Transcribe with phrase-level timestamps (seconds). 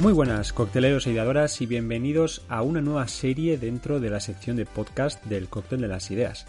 [0.00, 4.56] Muy buenas, cocteleros e ideadoras, y bienvenidos a una nueva serie dentro de la sección
[4.56, 6.46] de podcast del Cóctel de las Ideas,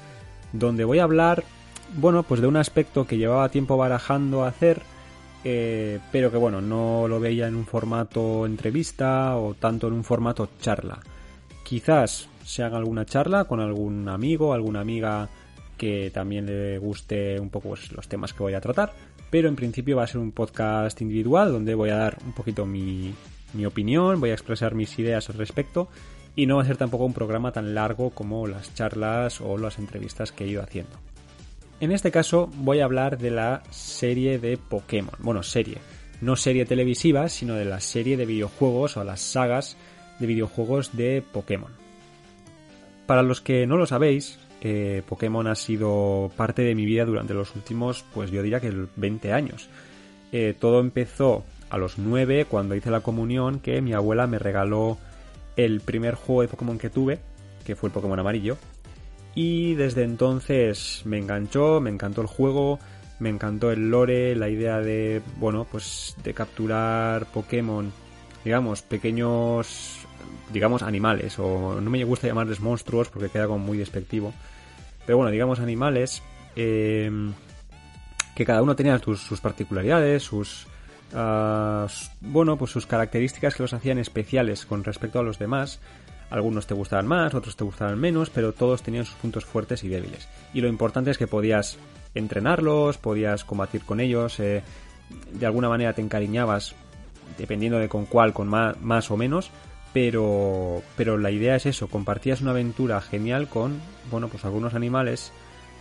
[0.53, 1.43] donde voy a hablar,
[1.97, 4.81] bueno, pues de un aspecto que llevaba tiempo barajando a hacer,
[5.43, 10.05] eh, pero que bueno, no lo veía en un formato entrevista o tanto en un
[10.05, 11.01] formato charla.
[11.65, 15.27] Quizás se haga alguna charla con algún amigo, alguna amiga
[15.77, 18.93] que también le guste un poco pues, los temas que voy a tratar,
[19.29, 22.65] pero en principio va a ser un podcast individual donde voy a dar un poquito
[22.65, 23.13] mi,
[23.53, 25.89] mi opinión, voy a expresar mis ideas al respecto
[26.35, 29.79] y no va a ser tampoco un programa tan largo como las charlas o las
[29.79, 30.97] entrevistas que he ido haciendo.
[31.79, 35.15] En este caso voy a hablar de la serie de Pokémon.
[35.19, 35.77] Bueno, serie.
[36.21, 39.77] No serie televisiva, sino de la serie de videojuegos o las sagas
[40.19, 41.71] de videojuegos de Pokémon.
[43.07, 47.33] Para los que no lo sabéis, eh, Pokémon ha sido parte de mi vida durante
[47.33, 49.67] los últimos, pues yo diría que 20 años.
[50.31, 54.97] Eh, todo empezó a los 9 cuando hice la comunión que mi abuela me regaló
[55.55, 57.19] el primer juego de Pokémon que tuve,
[57.65, 58.57] que fue el Pokémon amarillo.
[59.33, 62.77] Y desde entonces me enganchó, me encantó el juego,
[63.19, 67.93] me encantó el lore, la idea de, bueno, pues de capturar Pokémon,
[68.43, 69.99] digamos, pequeños,
[70.51, 74.33] digamos, animales, o no me gusta llamarles monstruos porque queda como muy despectivo.
[75.05, 76.21] Pero bueno, digamos animales
[76.57, 77.09] eh,
[78.35, 80.67] que cada uno tenía sus particularidades, sus,
[81.13, 81.87] Ah,
[82.21, 85.79] bueno, pues sus características que los hacían especiales con respecto a los demás.
[86.29, 89.89] Algunos te gustaban más, otros te gustaban menos, pero todos tenían sus puntos fuertes y
[89.89, 90.29] débiles.
[90.53, 91.77] Y lo importante es que podías
[92.15, 94.63] entrenarlos, podías combatir con ellos, eh,
[95.33, 96.73] de alguna manera te encariñabas,
[97.37, 99.51] dependiendo de con cuál, con más, más o menos,
[99.93, 105.33] pero, pero la idea es eso, compartías una aventura genial con, bueno, pues algunos animales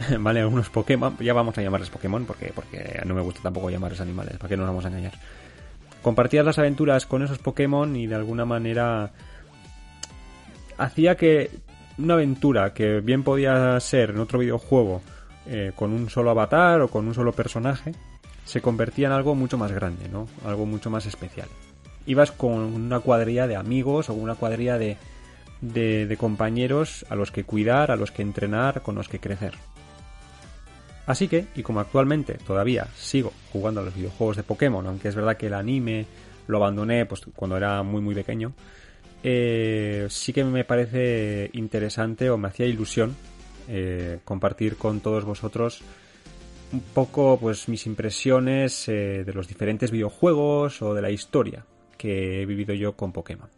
[0.21, 0.41] ¿vale?
[0.41, 4.37] Algunos Pokémon, ya vamos a llamarles Pokémon porque, porque no me gusta tampoco llamarles animales,
[4.38, 5.12] ¿para qué nos vamos a engañar?
[6.03, 9.11] Compartías las aventuras con esos Pokémon y de alguna manera
[10.78, 11.50] hacía que
[11.99, 15.03] una aventura que bien podía ser en otro videojuego
[15.47, 17.93] eh, con un solo avatar o con un solo personaje,
[18.47, 20.27] se convertía en algo mucho más grande, ¿no?
[20.47, 21.49] Algo mucho más especial.
[22.06, 24.97] Ibas con una cuadrilla de amigos o una cuadrilla de,
[25.61, 29.55] de compañeros a los que cuidar, a los que entrenar, con los que crecer.
[31.10, 35.16] Así que, y como actualmente todavía sigo jugando a los videojuegos de Pokémon, aunque es
[35.16, 36.06] verdad que el anime
[36.47, 38.53] lo abandoné pues, cuando era muy muy pequeño,
[39.25, 43.16] eh, sí que me parece interesante o me hacía ilusión
[43.66, 45.82] eh, compartir con todos vosotros
[46.72, 51.66] un poco pues mis impresiones eh, de los diferentes videojuegos o de la historia
[51.99, 53.49] que he vivido yo con Pokémon.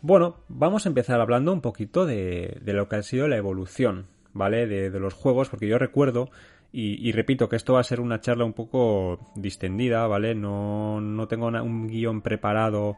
[0.00, 4.06] Bueno, vamos a empezar hablando un poquito de, de lo que ha sido la evolución
[4.34, 4.66] ¿vale?
[4.66, 6.28] De, los juegos, porque yo recuerdo,
[6.72, 10.34] y, repito que esto va a ser una charla un poco distendida, ¿vale?
[10.34, 12.96] No, no tengo un guion preparado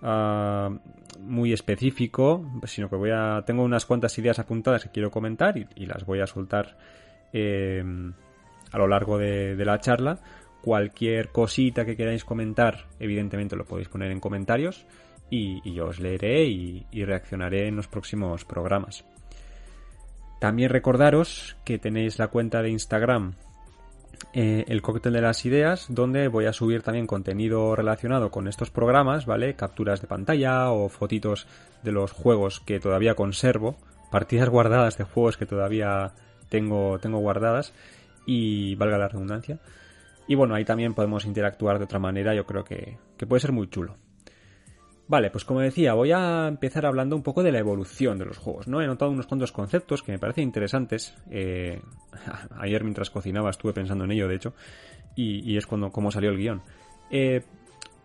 [0.00, 0.70] ah,
[1.20, 3.42] muy específico, sino que voy a.
[3.44, 6.78] Tengo unas cuantas ideas apuntadas que quiero comentar y, las voy a soltar
[7.32, 8.12] em,
[8.70, 10.20] a lo largo de, la charla.
[10.62, 14.86] Cualquier cosita que queráis comentar, evidentemente lo podéis poner en comentarios
[15.30, 19.04] y, yo os leeré y reaccionaré en los próximos programas.
[20.46, 23.34] También recordaros que tenéis la cuenta de Instagram
[24.32, 28.70] eh, el cóctel de las ideas, donde voy a subir también contenido relacionado con estos
[28.70, 29.56] programas, ¿vale?
[29.56, 31.48] Capturas de pantalla o fotitos
[31.82, 33.74] de los juegos que todavía conservo,
[34.12, 36.12] partidas guardadas de juegos que todavía
[36.48, 37.72] tengo, tengo guardadas
[38.24, 39.58] y valga la redundancia.
[40.28, 43.68] Y bueno, ahí también podemos interactuar de otra manera, yo creo que puede ser muy
[43.68, 43.96] chulo.
[45.08, 48.38] Vale, pues como decía, voy a empezar hablando un poco de la evolución de los
[48.38, 48.82] juegos, ¿no?
[48.82, 51.16] He notado unos cuantos conceptos que me parecen interesantes.
[51.30, 51.80] Eh,
[52.58, 54.54] ayer mientras cocinaba estuve pensando en ello, de hecho,
[55.14, 56.62] y, es cuando como salió el guion.
[57.10, 57.42] Eh,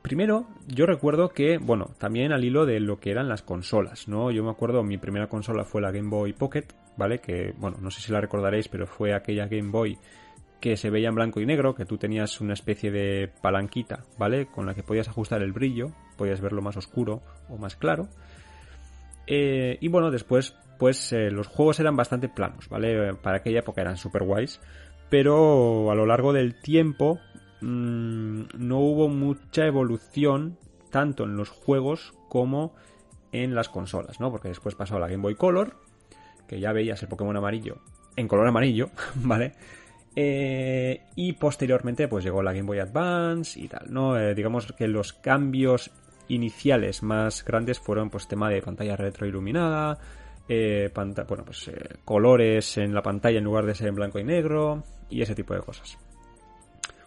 [0.03, 4.29] primero, yo recuerdo que, bueno, también al hilo de lo que eran las consolas, ¿no?
[4.29, 6.67] Yo me acuerdo, mi primera consola fue la Game Boy Pocket,
[6.97, 7.19] ¿vale?
[7.19, 9.97] Que, bueno, no sé si la recordaréis, pero fue aquella Game Boy
[10.61, 14.45] que se veía en blanco y negro, que tú tenías una especie de palanquita, ¿vale?
[14.45, 18.07] Con la que podías ajustar el brillo, podías verlo más oscuro o más claro.
[19.25, 23.15] Eh, y bueno, después, pues eh, los juegos eran bastante planos, ¿vale?
[23.15, 24.61] Para aquella época eran super guays,
[25.09, 27.19] pero a lo largo del tiempo
[27.61, 30.59] mm, no hubo mucha evolución
[30.91, 32.75] tanto en los juegos como
[33.31, 34.29] en las consolas, ¿no?
[34.29, 35.75] Porque después pasó la Game Boy Color,
[36.47, 37.79] que ya veías el Pokémon amarillo
[38.15, 39.53] en color amarillo, ¿vale?
[40.15, 44.19] Eh, y posteriormente pues llegó la Game Boy Advance y tal, ¿no?
[44.19, 45.91] Eh, digamos que los cambios
[46.27, 49.97] iniciales más grandes fueron pues tema de pantalla retroiluminada,
[50.49, 51.71] eh, bueno, pues
[52.03, 55.53] colores en la pantalla en lugar de ser en blanco y negro y ese tipo
[55.53, 55.97] de cosas.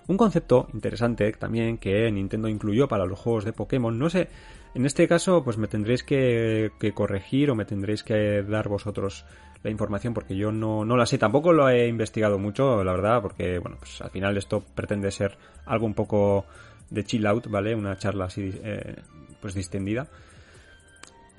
[0.07, 4.29] Un concepto interesante también que Nintendo incluyó para los juegos de Pokémon, no sé,
[4.75, 9.25] en este caso pues me tendréis que, corregir o me tendréis que dar vosotros
[9.65, 13.23] la información porque yo no, no, la sé, tampoco lo he investigado mucho, la verdad,
[13.23, 16.45] porque bueno, pues al final esto pretende ser algo un poco
[16.91, 17.75] de chill out, ¿vale?
[17.75, 18.97] Una charla así eh,
[19.41, 20.07] pues distendida.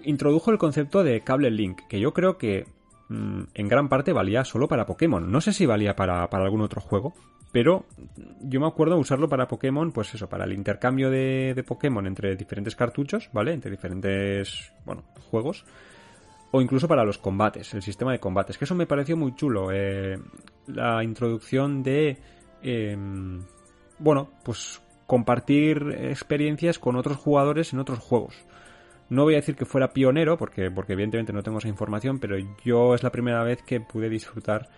[0.04, 2.66] Introdujo el concepto de cable link, que yo creo que
[3.10, 5.32] mm, en gran parte valía solo para Pokémon.
[5.32, 7.14] No sé si valía para, para algún otro juego,
[7.52, 7.86] pero
[8.42, 12.36] yo me acuerdo usarlo para Pokémon, pues eso, para el intercambio de, de, Pokémon entre
[12.36, 13.54] diferentes cartuchos, ¿vale?
[13.54, 15.64] Entre diferentes, bueno, juegos.
[16.56, 18.58] O incluso para los combates, el sistema de combates.
[18.58, 19.74] Que eso me pareció muy chulo.
[19.74, 20.18] Eh,
[20.68, 22.18] la introducción de,
[22.62, 23.44] em,
[24.00, 28.46] bueno, pues compartir experiencias con otros jugadores en otros juegos.
[29.10, 32.38] No voy a decir que fuera pionero, porque, porque evidentemente no tengo esa información, pero
[32.64, 34.70] yo es la primera vez que pude disfrutar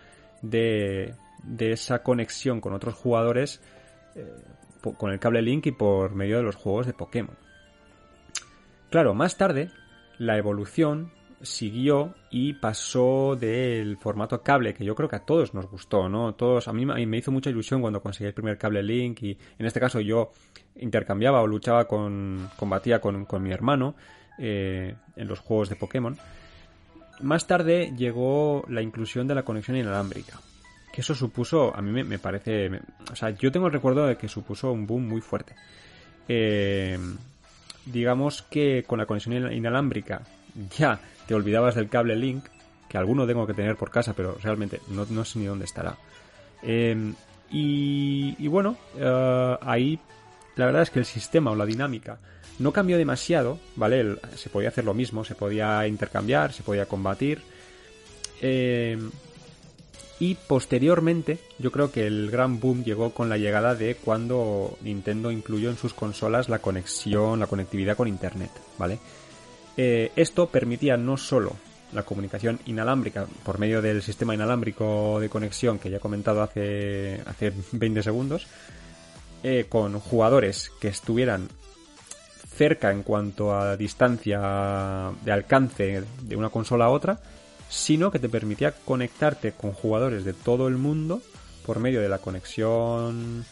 [0.42, 1.14] de,
[1.44, 3.62] de esa conexión con otros jugadores
[4.16, 4.26] eh,
[4.98, 7.38] con el cable Link y por medio de los juegos de Pokémon.
[8.90, 9.70] Claro, más tarde
[10.18, 11.12] la evolución
[11.42, 16.34] siguió y pasó del formato cable, que yo creo que a todos nos gustó, ¿no?
[16.36, 19.66] Todos, a mí, me hizo mucha ilusión cuando conseguí el primer cable Link y en
[19.66, 20.32] este caso yo
[20.76, 23.96] intercambiaba o luchaba con, combatía con, con mi hermano
[24.38, 26.18] eh, en los juegos de Pokémon.
[27.22, 30.40] Más tarde llegó la inclusión de la conexión inalámbrica
[30.98, 32.72] que eso supuso, a mí me, parece,
[33.12, 35.54] o sea, yo tengo el recuerdo de que supuso un boom muy fuerte.
[36.28, 36.98] Eh,
[37.86, 40.24] digamos que con la conexión inalámbrica
[40.78, 42.46] ya te olvidabas del cable Link,
[42.88, 45.98] que alguno tengo que tener por casa, pero realmente no, sé ni dónde estará.
[46.64, 47.14] Eh,
[47.50, 50.00] y, bueno, eh, ahí
[50.56, 52.18] la verdad es que el sistema o la dinámica
[52.60, 54.18] no cambió demasiado, ¿vale?
[54.36, 57.42] se podía hacer lo mismo, se podía intercambiar, se podía combatir.
[58.42, 58.98] Eh,
[60.20, 65.30] y posteriormente, yo creo que el gran boom llegó con la llegada de cuando Nintendo
[65.32, 68.50] incluyó en sus consolas la conexión, la conectividad con Internet,
[68.80, 68.98] ¿vale?
[69.78, 71.56] Eh, esto permitía no solo
[71.94, 77.22] la comunicación inalámbrica por medio del sistema inalámbrico de conexión que ya he comentado hace,
[77.26, 78.48] hace 20 segundos,
[79.44, 81.48] eh, con jugadores que estuvieran
[82.56, 87.20] cerca en cuanto a distancia de alcance de una consola a otra,
[87.70, 91.22] sino que te permitía conectarte con jugadores de todo el mundo
[91.68, 93.46] por medio de la conexión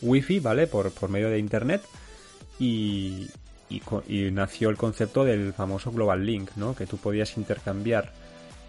[0.00, 0.66] wifi, ¿vale?
[0.66, 1.82] Por, por medio de internet
[2.58, 3.26] y,
[3.68, 6.74] y, nació el concepto del famoso Global Link, ¿no?
[6.74, 8.12] Que tú podías intercambiar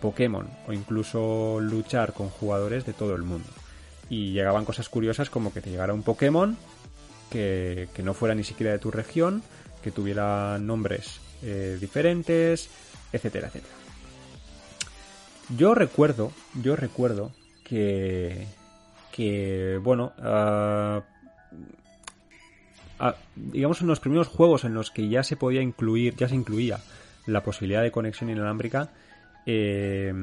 [0.01, 3.49] Pokémon o incluso luchar con jugadores de todo el mundo.
[4.09, 6.57] Y llegaban cosas curiosas como que te llegara un Pokémon
[7.29, 9.43] que, que no fuera ni siquiera de tu región,
[9.83, 12.69] que tuviera nombres eh, diferentes,
[13.13, 13.73] etcétera, etcétera.
[15.57, 16.31] Yo recuerdo,
[16.61, 17.31] yo recuerdo
[17.63, 18.45] que,
[19.11, 21.01] que bueno, uh,
[23.35, 26.79] digamos en los primeros juegos en los que ya se podía incluir, ya se incluía
[27.25, 28.89] la posibilidad de conexión inalámbrica,
[29.45, 30.13] eh,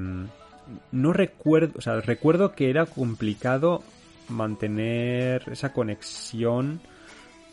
[0.93, 3.83] no recuerdo, o sea, recuerdo que era complicado
[4.29, 6.81] mantener esa conexión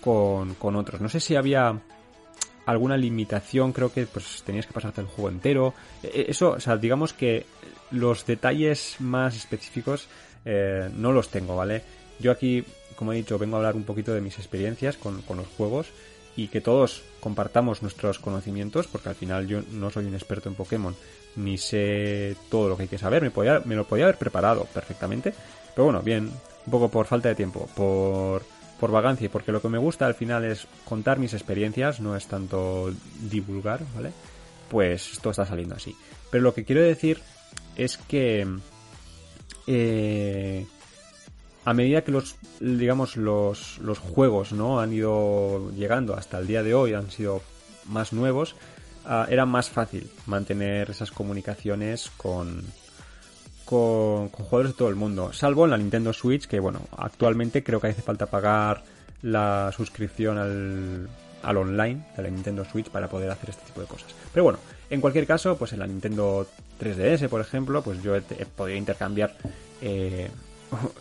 [0.02, 1.02] con, con otros.
[1.02, 1.80] No sé si había
[2.66, 5.74] alguna limitación, creo que pues tenías que pasarte el juego entero.
[6.02, 7.46] E, e, eso, o sea, digamos que
[7.92, 10.08] los detalles más específicos
[10.46, 11.84] eh, no los tengo, ¿vale?
[12.20, 12.64] Yo aquí,
[12.96, 15.88] como he dicho, vengo a hablar un poquito de mis experiencias con, los juegos
[16.36, 20.56] y que todos compartamos nuestros conocimientos, porque al final yo no soy un experto en
[20.56, 20.96] Pokémon,
[21.36, 23.22] ni sé todo lo que hay que saber,
[23.66, 25.34] me, lo podía haber preparado perfectamente,
[25.76, 26.32] pero bueno, bien,
[26.66, 28.44] un poco por falta de tiempo, por
[28.80, 32.26] por vagancia porque lo que me gusta al final es contar mis experiencias, no es
[32.26, 34.12] tanto divulgar, ¿vale?
[34.70, 35.96] Pues esto está saliendo así.
[36.30, 37.22] Pero lo que quiero decir
[37.78, 38.46] es que
[39.68, 40.66] eh,
[41.66, 46.64] a medida que los digamos los, los juegos no han ido llegando hasta el día
[46.64, 47.42] de hoy han sido
[47.86, 48.56] más nuevos
[49.06, 52.64] uh, era más fácil mantener esas comunicaciones con,
[53.66, 57.80] con, jugadores de todo el mundo, salvo en la Nintendo Switch, que bueno, actualmente creo
[57.80, 58.84] que hace falta pagar
[59.22, 61.10] la suscripción al,
[61.44, 64.14] al online de la Nintendo Switch para poder hacer este tipo de cosas.
[64.34, 66.48] Pero bueno, en cualquier caso, pues en la Nintendo
[66.80, 69.36] 3DS, por ejemplo, pues yo he, podido intercambiar
[69.82, 70.30] eh,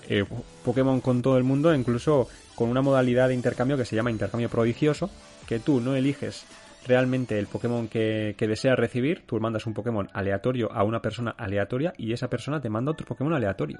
[0.09, 0.25] eh,
[0.64, 4.49] Pokémon con todo el mundo, incluso con una modalidad de intercambio que se llama intercambio
[4.49, 5.11] prodigioso,
[5.47, 6.45] que tú no eliges
[6.87, 11.93] realmente el Pokémon que, deseas recibir, tú mandas un Pokémon aleatorio a una persona aleatoria
[11.97, 13.79] y esa persona te manda otro Pokémon aleatorio.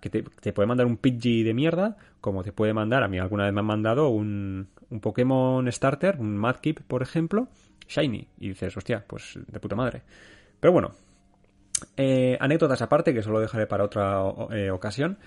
[0.00, 3.44] Que te, puede mandar un Pidgey de mierda, como te puede mandar, a mí alguna
[3.44, 7.48] vez me han mandado un, un Pokémon Starter, un Madkip, por ejemplo,
[7.88, 8.28] Shiny.
[8.38, 10.02] Y dices, hostia, pues de puta madre.
[10.60, 10.92] Pero bueno,
[11.96, 15.18] eh, anécdotas aparte, que eso lo dejaré para otra eh, ocasión.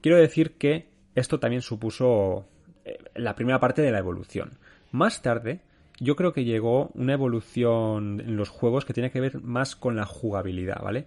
[0.00, 2.46] Quiero decir que esto también supuso
[2.84, 4.52] eh, la primera parte de la evolución.
[4.92, 5.60] Más tarde,
[5.98, 9.96] yo creo que llegó una evolución en los juegos que tiene que ver más con
[9.96, 11.06] la jugabilidad, ¿vale?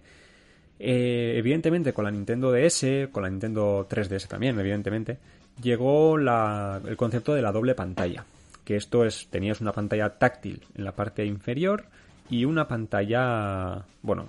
[0.78, 5.18] Eh, evidentemente con la Nintendo DS, con la Nintendo 3DS también, evidentemente,
[5.62, 8.24] llegó el concepto de la doble pantalla.
[8.64, 11.84] Que esto es, tenías una pantalla táctil en la parte inferior
[12.30, 14.26] y una pantalla, bueno,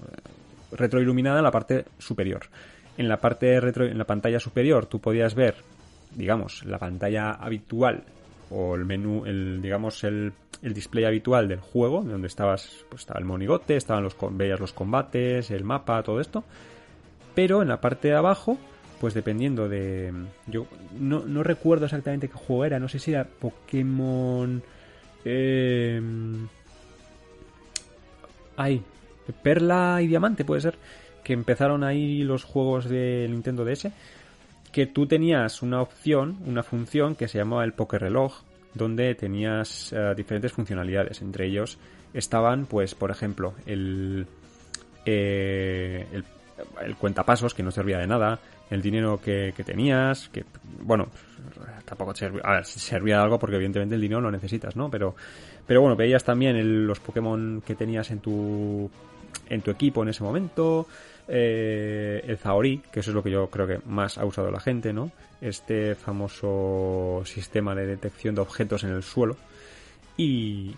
[0.71, 2.43] retroiluminada en la parte superior.
[2.97, 5.55] En la parte retro, en la pantalla superior tú podías ver,
[6.15, 8.03] digamos, la pantalla habitual
[8.49, 13.19] o el menú, el, digamos, el, el display habitual del juego, donde estabas, pues estaba
[13.19, 16.43] el monigote, estaban los, veías los combates, el mapa, todo esto.
[17.33, 18.57] Pero en la parte de abajo,
[18.99, 20.13] pues dependiendo de...
[20.47, 20.67] Yo
[20.99, 24.61] no, no recuerdo exactamente qué juego era, no sé si era Pokémon...
[25.23, 26.01] Eh,
[28.57, 28.83] ay,
[29.33, 30.75] Perla y Diamante puede ser,
[31.23, 33.89] que empezaron ahí los juegos de Nintendo DS,
[34.71, 38.41] que tú tenías una opción, una función que se llamaba el Poker Reloj,
[38.73, 41.21] donde tenías eh, diferentes funcionalidades.
[41.21, 41.77] Entre ellos
[42.13, 44.25] estaban, pues, por ejemplo, el,
[45.05, 46.23] eh, el,
[46.81, 48.39] el, cuentapasos, que no servía de nada,
[48.71, 50.45] el dinero que, tenías, que,
[50.79, 51.09] bueno,
[51.83, 54.89] tampoco servía, servía de algo porque evidentemente el dinero lo necesitas, ¿no?
[54.89, 55.13] Pero,
[55.67, 58.89] pero bueno, veías también los Pokémon que tenías en tu,
[59.49, 60.87] en tu equipo en ese momento,
[61.27, 64.59] eh, el Zaori, que eso es lo que yo creo que más ha usado la
[64.59, 65.11] gente, ¿no?
[65.41, 69.37] Este famoso sistema de detección de objetos en el suelo.
[70.17, 70.75] Y,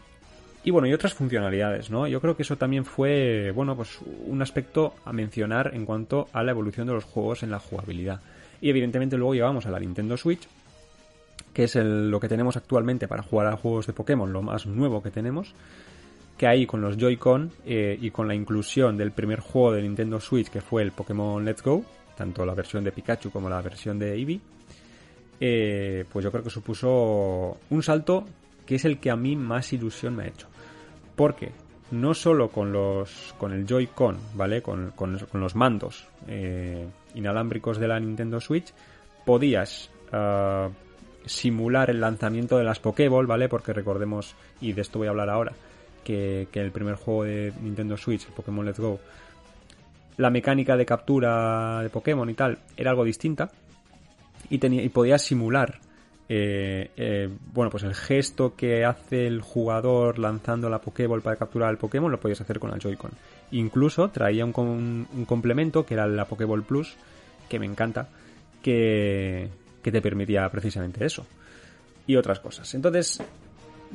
[0.64, 2.08] y bueno, y otras funcionalidades, ¿no?
[2.08, 6.44] Yo creo que eso también fue, bueno, pues un aspecto a mencionar en cuanto a
[6.44, 8.22] la evolución de los juegos en la jugabilidad.
[8.62, 10.48] Y evidentemente luego llevamos a la Nintendo Switch,
[11.54, 15.04] que es lo que tenemos actualmente para jugar a juegos de Pokémon, lo más nuevo
[15.04, 15.54] que tenemos
[16.38, 20.20] que ahí con los Joy-Con eh, y con la inclusión del primer juego de Nintendo
[20.20, 21.84] Switch que fue el Pokémon Let's Go,
[22.16, 24.40] tanto la versión de Pikachu como la versión de Eevee,
[25.40, 28.26] eh, pues yo creo que supuso un salto
[28.66, 30.48] que es el que a mí más ilusión me ha hecho.
[31.16, 31.52] Porque
[31.92, 34.62] no solo con los con el Joy-Con, ¿vale?
[34.62, 38.74] Con, con, los mandos eh, inalámbricos de la Nintendo Switch,
[39.26, 40.70] podías ah,
[41.26, 43.50] simular el lanzamiento de las Pokéball, ¿vale?
[43.50, 45.54] Porque recordemos, y de esto voy a hablar ahora,
[46.04, 49.00] que, el primer juego de Nintendo Switch, el Pokémon Let's Go,
[50.18, 53.50] la mecánica de captura de Pokémon y tal era algo distinta.
[54.50, 55.80] Y, tenía, y podía simular
[56.30, 61.70] eh, eh, bueno pues el gesto que hace el jugador lanzando la Pokéball para capturar
[61.70, 63.12] al Pokémon lo podías hacer con el Joy-Con.
[63.52, 66.96] Incluso traía un, un, complemento que era la Pokéball Plus
[67.50, 68.10] que me encanta
[68.62, 69.50] que,
[69.82, 71.26] que te permitía precisamente eso.
[72.08, 72.74] Y otras cosas.
[72.74, 73.22] Entonces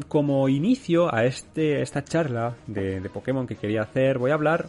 [0.07, 4.69] como inicio a este, esta charla de, Pokémon que quería hacer, voy a hablar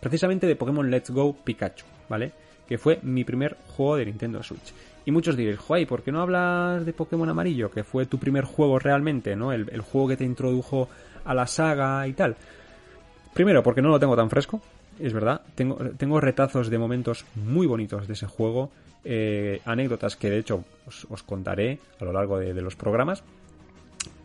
[0.00, 2.32] precisamente de Pokémon Let's Go Pikachu, ¿vale?
[2.66, 4.72] Que fue mi primer juego de Nintendo Switch.
[5.04, 7.70] Y muchos diréis, Joay, ¿por qué no hablas de Pokémon Amarillo?
[7.70, 9.52] Que fue tu primer juego realmente, ¿no?
[9.52, 10.88] El, juego que te introdujo
[11.24, 12.36] a la saga y tal.
[13.32, 14.60] Primero, porque no lo tengo tan fresco,
[14.98, 15.40] es verdad.
[15.54, 18.70] Tengo, retazos de momentos muy bonitos de ese juego.
[19.04, 23.24] Eh, anécdotas que de hecho os, contaré a lo largo de los programas.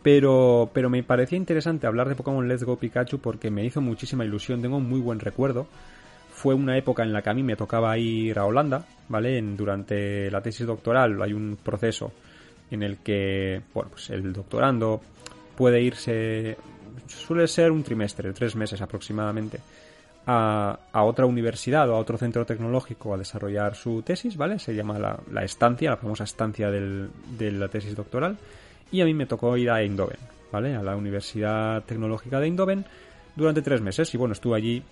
[0.04, 4.22] Pero, pero me parecía interesante hablar de Pokémon Let's Go Pikachu porque me hizo muchísima
[4.22, 5.66] ilusión, tengo un muy buen recuerdo.
[6.28, 9.40] Fue una época en la que a mí me tocaba ir a Holanda, ¿vale?
[9.40, 12.12] Durante la tesis doctoral hay un proceso
[12.70, 15.00] en el que, bueno, pues el doctorando
[15.56, 16.58] puede irse,
[17.06, 19.60] suele ser un trimestre, tres meses aproximadamente,
[20.26, 24.58] a, otra universidad o a otro centro tecnológico a desarrollar su tesis, ¿vale?
[24.58, 28.36] Se llama la, estancia, la famosa estancia de la tesis doctoral
[28.90, 30.18] y a mí me tocó ir a Eindhoven,
[30.52, 30.74] ¿vale?
[30.74, 32.84] A la Universidad Tecnológica de Eindhoven
[33.36, 34.82] durante tres meses y bueno, estuve allí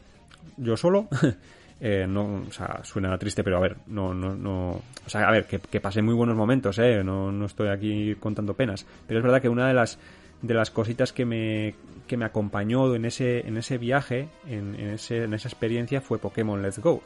[0.57, 1.09] yo solo.
[1.81, 5.31] eh, no, o sea, suena triste, pero a ver, no, no, no, o sea, a
[5.31, 9.19] ver, que, que pasé muy buenos momentos, eh, no, no estoy aquí contando penas, pero
[9.19, 9.99] es verdad que una de las
[10.43, 11.75] de las cositas que me,
[12.07, 16.19] que me acompañó en ese, en ese viaje, en, en, ese, en esa experiencia, fue
[16.19, 17.03] Pokémon Let's Go.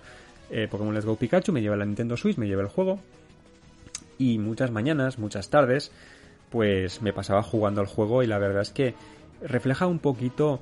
[0.50, 2.98] Eh, Pokémon Let's Go Pikachu me lleva la Nintendo Switch, me lleva el juego.
[4.18, 5.92] Y muchas mañanas, muchas tardes,
[6.50, 8.94] pues me pasaba jugando al juego y la verdad es que
[9.42, 10.60] refleja un poquito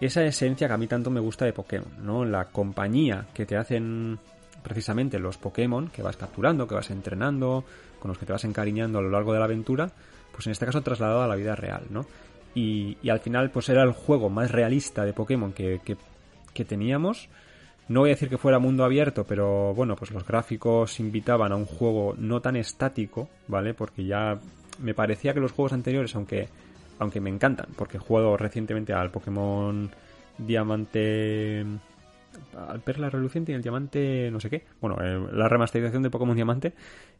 [0.00, 2.24] esa esencia que a mí tanto me gusta de Pokémon, ¿no?
[2.24, 4.18] La compañía que te hacen
[4.62, 7.64] precisamente los Pokémon que vas capturando, que vas entrenando,
[7.98, 9.90] con los que te vas encariñando a lo largo de la aventura,
[10.32, 12.06] pues en este caso trasladado a la vida real, ¿no?
[12.54, 15.96] Y, y al final pues era el juego más realista de Pokémon que, que,
[16.52, 17.28] que teníamos.
[17.88, 21.56] No voy a decir que fuera mundo abierto, pero bueno, pues los gráficos invitaban a
[21.56, 23.74] un juego no tan estático, ¿vale?
[23.74, 24.40] Porque ya
[24.78, 26.48] me parecía que los juegos anteriores, aunque,
[26.98, 29.90] aunque me encantan, porque he jugado recientemente al Pokémon
[30.38, 31.64] Diamante,
[32.56, 34.64] al perla reluciente y el diamante no sé qué.
[34.80, 34.96] Bueno,
[35.32, 36.74] la remasterización de Pokémon Diamante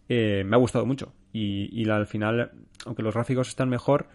[0.09, 1.13] eh, me ha gustado mucho.
[1.33, 2.53] Y, al final,
[2.85, 4.07] aunque los gráficos están mejor,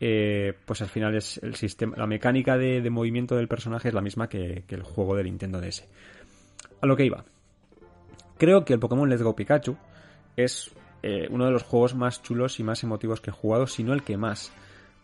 [0.00, 4.00] eh, pues al final es el sistema, la mecánica de, movimiento del personaje es la
[4.00, 5.86] misma que, el juego de Nintendo DS.
[6.80, 7.24] A lo que iba.
[8.38, 9.76] Creo que el Pokémon Let's Go Pikachu
[10.36, 10.70] es
[11.02, 14.02] uno de los juegos más chulos y más emotivos que he jugado, si no el
[14.02, 14.52] que más.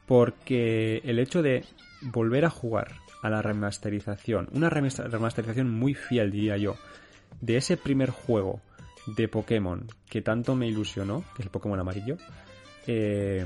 [0.06, 1.64] Porque el hecho de
[2.02, 6.76] volver a jugar a la remasterización, una remasterización muy fiel, diría yo,
[7.40, 8.60] de ese primer juego
[9.06, 12.16] de Pokémon que tanto me ilusionó, que es el Pokémon amarillo,
[12.86, 13.44] eh,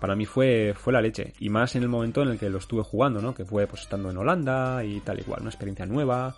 [0.00, 1.32] para mí fue, fue la leche.
[1.40, 3.34] Y más en el momento en el que lo estuve jugando, ¿no?
[3.34, 6.36] Que fue pues estando en Holanda y tal igual, una experiencia nueva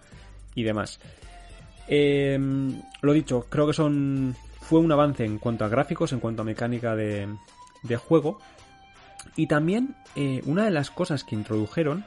[0.55, 1.01] y demás.
[1.89, 2.39] Eh,
[3.03, 4.35] lo dicho, creo que son.
[4.69, 7.29] Fue un avance en cuanto a gráficos, en cuanto a mecánica de,
[7.97, 8.41] juego.
[9.37, 12.05] Y también eh, una de las cosas que introdujeron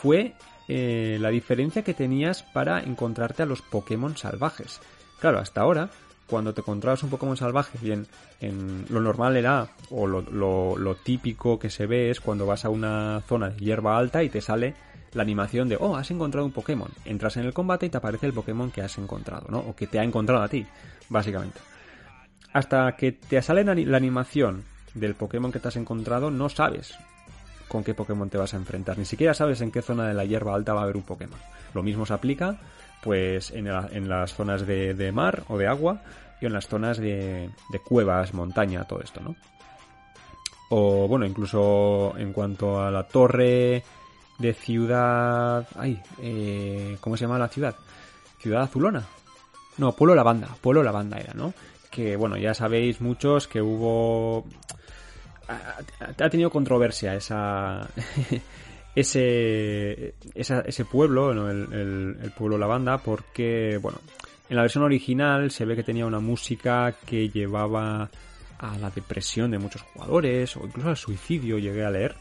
[0.00, 0.34] fue
[0.68, 4.80] eh, la diferencia que tenías para encontrarte a los Pokémon salvajes.
[5.18, 5.90] Claro, hasta ahora,
[6.28, 8.06] cuando te encontrabas un Pokémon salvaje, bien,
[8.40, 13.20] en lo normal era, o lo, típico que se ve es cuando vas a una
[13.26, 14.76] zona de hierba alta y te sale
[15.12, 16.90] la animación de, oh, has encontrado un Pokémon.
[17.04, 19.58] Entras en el combate y te aparece el Pokémon que has encontrado, ¿no?
[19.58, 20.64] O que te ha encontrado a ti,
[21.08, 21.58] básicamente.
[22.56, 26.96] Hasta que te sale la animación del Pokémon que te has encontrado, no sabes
[27.68, 28.96] con qué Pokémon te vas a enfrentar.
[28.96, 31.38] Ni siquiera sabes en qué zona de la hierba alta va a haber un Pokémon.
[31.74, 32.56] Lo mismo se aplica
[33.02, 33.68] pues en,
[34.08, 36.00] las zonas de, mar o de agua
[36.40, 37.50] y en las zonas de,
[37.84, 39.36] cuevas, montaña, todo esto, ¿no?
[40.70, 43.84] O bueno, incluso en cuanto a la torre
[44.38, 45.68] de ciudad...
[45.76, 47.76] Ay, eh, ¿cómo se llama la ciudad?
[48.38, 49.04] Ciudad Azulona.
[49.76, 50.48] No, Pueblo Lavanda.
[50.62, 51.52] Pueblo Lavanda era, ¿no?
[51.96, 54.44] Que bueno, ya sabéis muchos que hubo
[55.48, 57.88] ha, tenido controversia esa,
[58.94, 63.98] ese, ese pueblo, el, pueblo Lavanda, porque, bueno,
[64.50, 68.10] en la versión original se ve que tenía una música que llevaba
[68.58, 72.14] a la depresión de muchos jugadores o incluso al suicidio, llegué a leer.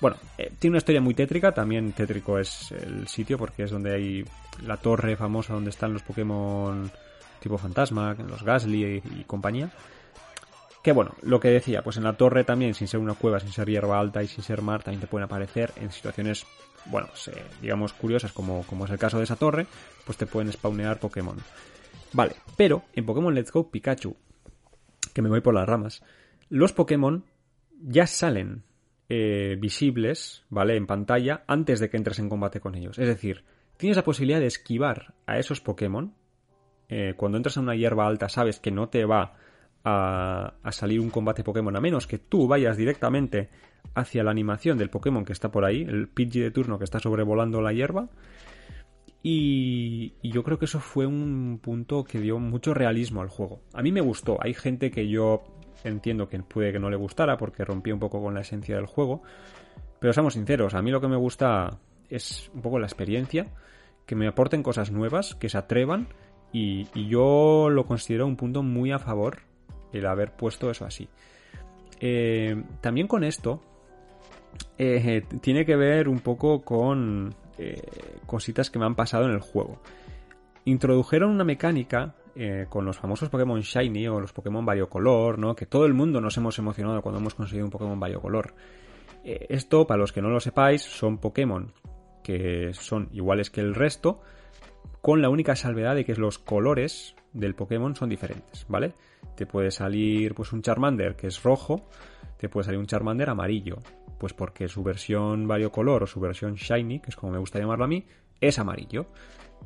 [0.00, 3.92] Bueno, eh, tiene una historia muy tétrica, también tétrico es el sitio porque es donde
[3.92, 4.24] hay
[4.64, 6.92] la torre famosa donde están los Pokémon
[7.46, 9.70] tipo fantasma, los Gasly y compañía.
[10.82, 13.52] Que bueno, lo que decía, pues en la torre también, sin ser una cueva, sin
[13.52, 16.44] ser hierba alta y sin ser mar, también te pueden aparecer en situaciones,
[16.86, 17.08] bueno,
[17.62, 19.66] digamos curiosas, como, como es el caso de esa torre,
[20.04, 21.36] pues te pueden spawnear Pokémon.
[22.12, 24.16] Vale, pero en Pokémon Let's Go Pikachu,
[25.12, 26.02] que me voy por las ramas,
[26.48, 27.24] los Pokémon
[27.80, 28.64] ya salen
[29.08, 30.76] eh, visibles, ¿vale?
[30.76, 32.98] En pantalla antes de que entres en combate con ellos.
[32.98, 33.44] Es decir,
[33.76, 36.14] tienes la posibilidad de esquivar a esos Pokémon.
[36.88, 39.34] Eh, cuando entras a una hierba alta sabes que no te va
[39.84, 43.48] a, salir un combate Pokémon, a menos que tú vayas directamente
[43.94, 46.98] hacia la animación del Pokémon que está por ahí, el Pidgey de turno que está
[46.98, 48.08] sobrevolando la hierba.
[49.22, 53.60] Y, yo creo que eso fue un punto que dio mucho realismo al juego.
[53.74, 54.38] A mí me gustó.
[54.40, 55.42] Hay gente que yo
[55.82, 58.86] entiendo que puede que no le gustara porque rompía un poco con la esencia del
[58.86, 59.22] juego.
[59.98, 63.46] Pero seamos sinceros, a mí lo que me gusta es un poco la experiencia,
[64.04, 66.08] que me aporten cosas nuevas, que se atrevan.
[66.58, 69.40] Y, yo lo considero un punto muy a favor
[69.92, 71.06] el haber puesto eso así.
[72.00, 73.60] Eh, también con esto
[74.78, 77.82] eh, tiene que ver un poco con eh,
[78.24, 79.82] cositas que me han pasado en el juego.
[80.64, 82.14] Introdujeron una mecánica
[82.68, 85.56] con los famosos Pokémon Shiny o los Pokémon Variocolor, ¿no?
[85.56, 88.54] Que todo el mundo nos hemos emocionado cuando hemos conseguido un Pokémon Variocolor.
[89.24, 91.72] esto, para los que no lo sepáis, son Pokémon
[92.22, 94.20] que son iguales que el resto,
[95.00, 98.94] con la única salvedad de que los colores del Pokémon son diferentes, ¿vale?
[99.36, 101.88] Te puede salir pues un Charmander que es rojo,
[102.38, 103.78] te puede salir un Charmander amarillo,
[104.18, 107.84] pues porque su versión variocolor o su versión shiny, que es como me gusta llamarlo
[107.84, 108.04] a mí,
[108.40, 109.06] es amarillo.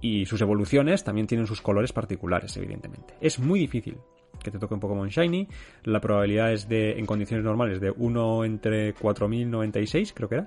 [0.00, 3.14] Y sus evoluciones también tienen sus colores particulares, evidentemente.
[3.20, 3.98] Es muy difícil
[4.42, 5.46] que te toque un Pokémon Shiny.
[5.84, 10.46] La probabilidad es de, en condiciones normales, de 1 entre 4096, creo que era.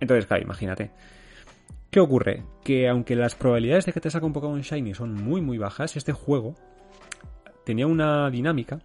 [0.00, 0.90] Entonces, claro, imagínate.
[1.92, 2.42] ¿Qué ocurre?
[2.64, 5.94] Que aunque las probabilidades de que te saque un Pokémon Shiny son muy muy bajas,
[5.94, 6.54] este juego
[7.66, 8.80] tenía una dinámica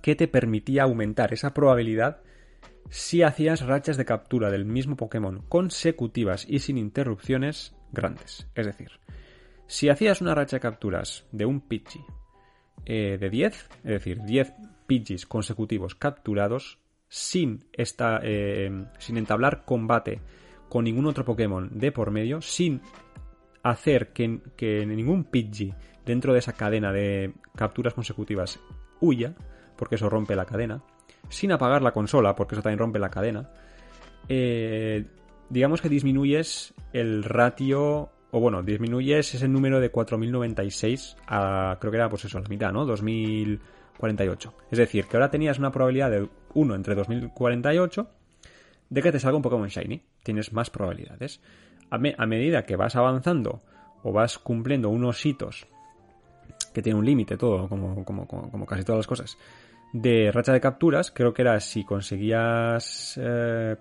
[0.00, 2.22] que te permitía aumentar esa probabilidad
[2.88, 8.46] si hacías rachas de captura del mismo Pokémon consecutivas y sin interrupciones grandes.
[8.54, 8.92] Es decir,
[9.66, 12.00] si hacías una racha de capturas de un Pidgey
[12.86, 14.54] eh, de 10, es decir, 10
[14.86, 20.22] Pidgeys consecutivos capturados sin, esta, eh, sin entablar combate
[20.70, 22.80] con ningún otro Pokémon de por medio, sin
[23.62, 25.74] hacer que, ningún Pidgey
[26.06, 28.58] dentro de esa cadena de capturas consecutivas
[29.00, 29.34] huya,
[29.76, 30.82] porque eso rompe la cadena,
[31.28, 33.50] sin apagar la consola, porque eso también rompe la cadena,
[34.28, 35.04] eh,
[35.50, 41.96] digamos que disminuyes el ratio o bueno, disminuyes ese número de 4096 a, creo que
[41.96, 42.86] era pues eso, la mitad, ¿no?
[42.86, 44.54] 2048.
[44.70, 48.19] Es decir, que ahora tenías una probabilidad de 1 entre 2048
[48.90, 50.02] de que te salga un Pokémon Shiny.
[50.22, 51.40] Tienes más probabilidades.
[51.90, 53.62] A, medida que vas avanzando
[54.02, 55.66] o vas cumpliendo unos hitos
[56.72, 59.38] que tiene un límite todo, como, como, como, casi todas las cosas,
[59.92, 63.18] de racha de capturas, creo que era si conseguías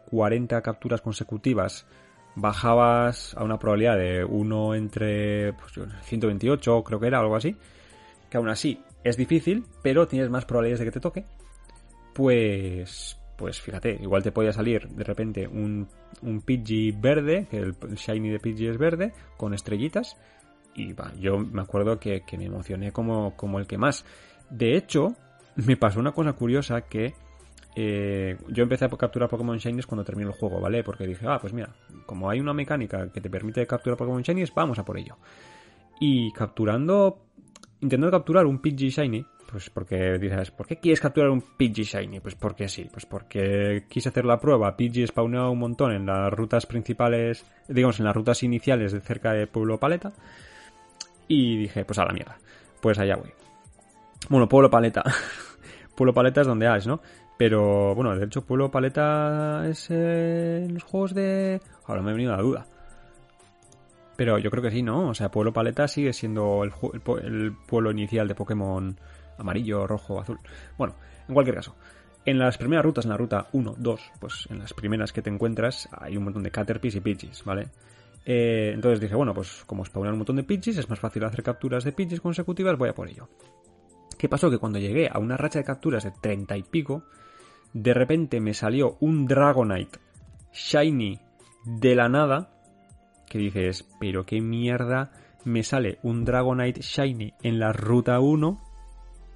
[0.10, 1.86] 40 eh, capturas consecutivas,
[2.34, 7.56] bajabas a una probabilidad de 1 entre pues, 128, creo que era algo así,
[8.32, 11.26] que aún así es difícil, pero tienes más probabilidades de que te toque,
[12.16, 15.88] pues pues fíjate, igual te podía salir de repente un,
[16.22, 20.18] un Pidgey verde, que el, Shiny de Pidgey es verde, con estrellitas,
[20.76, 24.04] y yo me acuerdo que, me emocioné como, como el que más.
[24.50, 25.16] De hecho,
[25.56, 27.14] me pasó una cosa curiosa que
[27.78, 30.84] eh, yo empecé a capturar Pokémon Shinies cuando terminé el juego, ¿vale?
[30.84, 31.74] Porque dije, ah, pues mira,
[32.06, 35.16] como hay una mecánica que te permite capturar Pokémon Shinies, vamos a por ello.
[36.02, 37.20] Y capturando,
[37.80, 42.20] intentando capturar un Pidgey Shiny, pues porque dices, ¿por qué quieres capturar un Pidgey Shiny?
[42.20, 44.76] Pues porque sí, pues porque quise hacer la prueba.
[44.76, 49.34] Pidgey spawnaba un montón en las rutas principales, digamos, en las rutas iniciales de cerca
[49.34, 50.12] de Pueblo Paleta.
[51.28, 52.38] Y dije, pues a la mierda.
[52.82, 53.32] Pues allá voy.
[54.30, 55.04] Bueno, Pueblo Paleta.
[55.96, 57.02] Pueblo Paleta es donde has, ¿no?
[57.38, 61.62] Pero bueno, de hecho, Pueblo Paleta es en los juegos de.
[61.86, 62.66] Ahora me ha venido la duda.
[64.16, 65.08] Pero yo creo que sí, ¿no?
[65.08, 69.00] O sea, Pueblo Paleta sigue siendo el, pueblo inicial de Pokémon
[69.40, 70.40] amarillo, rojo, azul.
[70.78, 70.96] Bueno,
[71.28, 71.76] en cualquier caso.
[72.26, 75.30] En las primeras rutas, en la ruta 1, 2, pues en las primeras que te
[75.30, 77.70] encuentras, hay un montón de Caterpies y Pidgeys, ¿vale?
[78.26, 81.42] Eh, entonces dije, bueno, pues como spawnan un montón de Pidgeys, es más fácil hacer
[81.42, 83.30] capturas de Pidgeys consecutivas, voy a por ello.
[84.18, 84.52] ¿Qué pasó?
[84.52, 87.04] Que cuando llegué a una racha de capturas de 30 y pico,
[87.74, 90.00] de repente me salió un Dragonite
[90.52, 91.20] Shiny
[91.66, 92.52] de la nada,
[93.28, 95.12] que dices, pero qué mierda
[95.46, 98.62] me sale un Dragonite Shiny en la ruta 1,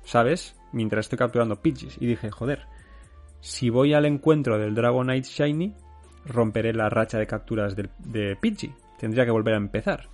[0.04, 0.56] ¿sabes?
[0.72, 1.98] Mientras estoy capturando Pidgeys.
[2.00, 2.66] Y dije, joder,
[3.40, 5.76] si voy al encuentro del Dragonite Shiny,
[6.26, 8.74] romperé la racha de capturas de, Pidgey.
[8.98, 10.08] Tendría que volver a empezar.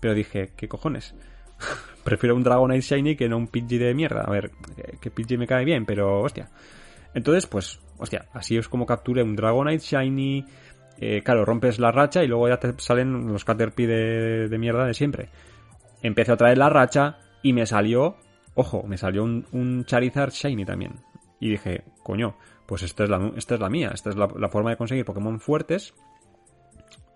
[0.00, 1.14] Pero dije, ¿qué cojones?
[2.04, 4.22] Prefiero un Dragonite Shiny que no un Pidgey de mierda.
[4.22, 4.52] A ver,
[5.00, 6.48] que Pidgey me cae bien, pero hostia.
[7.14, 10.44] Entonces, pues, hostia, así es como capture un Dragonite Shiny.
[10.98, 14.86] Eh, claro, rompes la racha y luego ya te salen los Caterpie de, de mierda
[14.86, 15.28] de siempre.
[16.02, 18.16] Empecé a traer la racha y me salió,
[18.56, 20.94] ojo, me salió un, un Charizard Shiny también.
[21.38, 24.70] Y dije, coño, pues esta es la, esta es la mía, esta es la, forma
[24.70, 25.94] de conseguir Pokémon fuertes.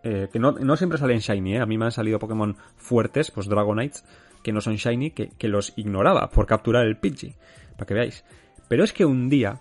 [0.03, 1.61] Eh, que no, siempre salen Shiny, ¿eh?
[1.61, 4.05] A mí me han salido Pokémon fuertes, pues Dragonites,
[4.43, 7.35] que no son Shiny, que, los ignoraba por capturar el Pidgey,
[7.77, 8.25] para que veáis.
[8.69, 9.61] Pero es que un día,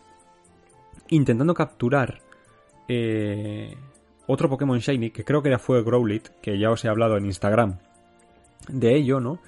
[1.09, 2.21] intentando capturar
[2.87, 3.75] eh,
[4.27, 7.25] otro Pokémon Shiny, que creo que ya fue Growlit, que ya os he hablado en
[7.25, 7.79] Instagram
[8.67, 9.39] de ello, ¿no?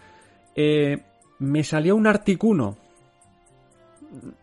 [0.56, 1.04] Eh,
[1.42, 2.78] me salió un Articuno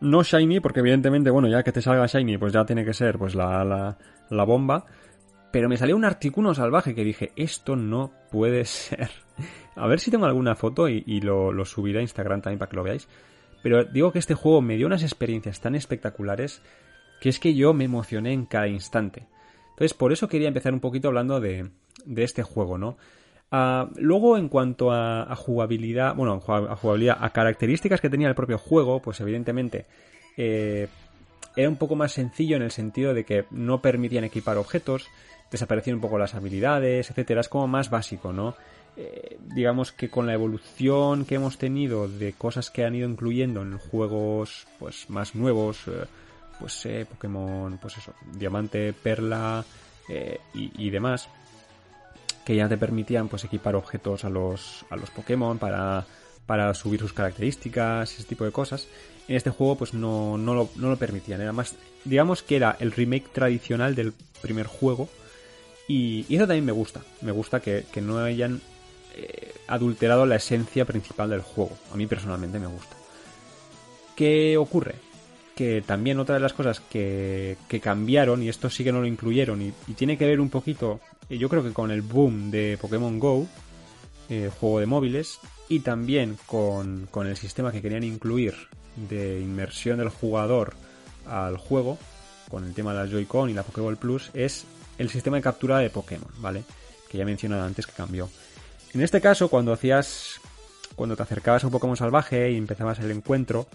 [0.01, 3.19] no shiny, porque evidentemente, bueno, ya que te salga shiny, pues ya tiene que ser
[3.19, 3.97] pues la,
[4.31, 4.85] la, bomba.
[5.51, 9.11] Pero me salió un articuno salvaje que dije, esto no puede ser.
[9.77, 12.77] A ver si tengo alguna foto y, lo, lo, subiré a Instagram también para que
[12.77, 13.09] lo veáis.
[13.63, 16.63] Pero digo que este juego me dio unas experiencias tan espectaculares
[17.21, 19.27] que es que yo me emocioné en cada instante.
[19.71, 21.71] Entonces, por eso quería empezar un poquito hablando de,
[22.05, 22.97] de este juego, ¿no?
[23.51, 28.59] Ah, luego, en cuanto a, jugabilidad, bueno, a jugabilidad, a características que tenía el propio
[28.59, 29.87] juego, pues evidentemente
[30.37, 30.89] eh,
[31.57, 35.09] era un poco más sencillo en el sentido de que no permitían equipar objetos,
[35.51, 37.41] desaparecían un poco las habilidades, etcétera.
[37.41, 38.55] Es como más básico, ¿no?
[38.97, 43.63] Eh, digamos que con la evolución que hemos tenido de cosas que han ido incluyendo
[43.63, 46.05] en juegos pues más nuevos, eh,
[46.61, 49.65] pues Pokémon, pues eso, Diamante, Perla
[50.55, 51.29] y demás
[52.49, 56.07] que ya te permitían pues equipar objetos a los, a los Pokémon para,
[56.47, 58.89] para subir sus características, ese tipo de cosas.
[59.29, 62.75] En este juego pues no, no, lo, no lo permitían, era más, digamos que era
[62.81, 65.11] el remake tradicional del primer juego
[65.89, 68.63] y, eso también me gusta, me gusta que, no hayan
[69.15, 72.97] eh, adulterado la esencia principal del juego, a mí personalmente me gusta.
[74.17, 74.95] ¿Qué ocurre?
[75.59, 79.61] Que también otra de las cosas que, cambiaron, y esto sí que no lo incluyeron,
[79.61, 83.19] y, tiene que ver un poquito, eh, yo creo que con el boom de Pokémon
[83.19, 83.45] Go,
[84.29, 88.55] eh, juego de móviles, y también con, con el sistema que querían incluir
[89.09, 90.75] de inmersión del jugador
[91.27, 91.99] al juego,
[92.49, 94.65] con el tema de la Joy-Con y la Pokéball Plus, es
[94.97, 96.63] el sistema de captura de Pokémon, ¿vale?
[97.11, 98.31] Que ya he mencionado antes que cambió.
[98.95, 100.41] En este caso, cuando hacías.
[100.95, 103.69] Cuando te acercabas a un Pokémon salvaje y empezabas el encuentro,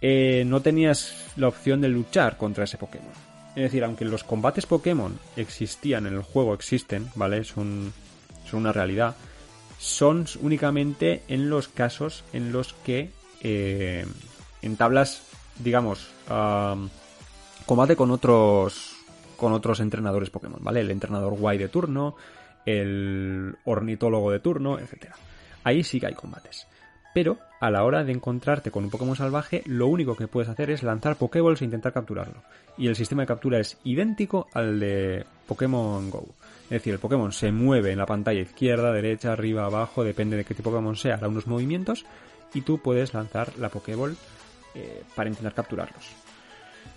[0.00, 3.12] eh, no tenías la opción de luchar contra ese Pokémon.
[3.56, 7.42] Es decir, aunque los combates Pokémon existían en el juego, existen, ¿vale?
[7.44, 7.92] Son,
[8.52, 9.16] una realidad,
[9.78, 13.10] son únicamente en los casos en los que
[13.42, 14.06] eh,
[14.62, 15.22] entablas,
[15.58, 16.08] digamos,
[17.66, 18.94] combate con otros
[19.36, 20.80] con otros entrenadores Pokémon, ¿vale?
[20.80, 22.16] El entrenador guay de turno,
[22.66, 25.14] el ornitólogo de turno, etc.
[25.62, 26.66] Ahí sí que hay combates.
[27.18, 30.70] Pero a la hora de encontrarte con un Pokémon salvaje, lo único que puedes hacer
[30.70, 32.44] es lanzar Pokéballs e intentar capturarlo.
[32.76, 36.28] Y el sistema de captura es idéntico al de Pokémon Go.
[36.66, 40.44] Es decir, el Pokémon se mueve en la pantalla izquierda, derecha, arriba, abajo, depende de
[40.44, 42.06] qué tipo de Pokémon sea, hará unos movimientos
[42.54, 44.16] y tú puedes lanzar la Pokéball
[44.76, 46.04] eh, para intentar capturarlos.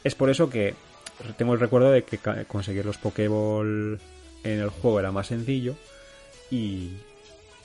[0.03, 0.75] Es por eso que
[1.35, 3.99] tengo el recuerdo de que conseguir los Pokéball
[4.43, 5.73] en el juego era más sencillo
[6.51, 6.91] y,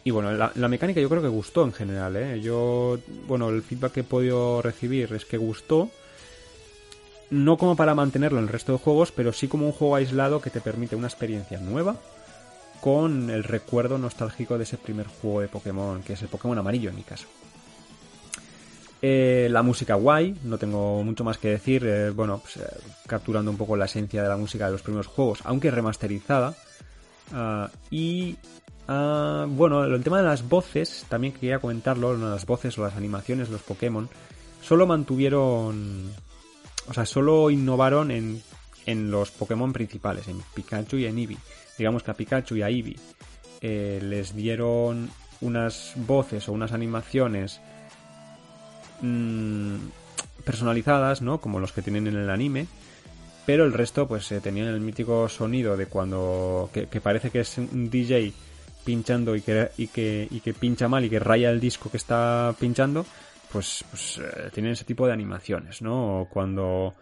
[0.07, 2.41] y bueno, la, mecánica yo creo que gustó en general, ¿eh?
[2.41, 5.91] Yo, bueno, el feedback que he podido recibir es que gustó.
[7.31, 10.41] No como para mantenerlo en el resto de juegos, pero sí como un juego aislado
[10.41, 11.97] que te permite una experiencia nueva
[12.81, 16.91] con el recuerdo nostálgico de ese primer juego de Pokémon, que es el Pokémon amarillo
[16.91, 17.27] en mi caso.
[19.03, 23.51] Eh, la música guay, no tengo mucho más que decir, eh, bueno, pues, eh, capturando
[23.51, 26.55] un poco la esencia de la música de los primeros juegos, aunque remasterizada.
[27.33, 28.37] Ah, y
[28.89, 33.49] ah, bueno, el tema de las voces, también quería comentarlo, las voces o las animaciones,
[33.49, 34.09] los Pokémon,
[34.63, 36.11] solo mantuvieron,
[36.89, 38.43] o sea, solo innovaron en,
[38.87, 41.39] en los Pokémon principales, en Pikachu y en Eevee.
[41.79, 42.97] Digamos que a Pikachu y a Eevee
[43.61, 47.61] les dieron unas voces o unas animaciones
[49.01, 49.77] Mm,
[50.45, 51.41] personalizadas, ¿no?
[51.41, 52.67] Como los que tienen en el anime.
[53.45, 56.71] Pero el resto, pues eh, tenían el mítico sonido de cuando.
[56.73, 58.33] Que, parece que es un DJ
[58.87, 61.99] pinchando y que, y que, y que pincha mal y que raya el disco que
[61.99, 63.05] está pinchando.
[63.53, 66.21] Pues, pues eh, tienen ese tipo de animaciones, ¿no?
[66.21, 66.95] O cuando,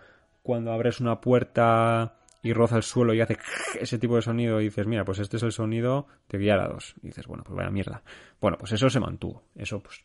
[0.43, 3.39] cuando abres una puerta y roza el suelo y hace
[3.81, 6.95] ese tipo de sonido y dices, mira, pues este es el sonido de Gyarados.
[7.03, 8.03] Y dices, bueno, pues vaya mierda.
[8.41, 9.45] Bueno, pues eso se mantuvo.
[9.55, 10.05] Eso, pues,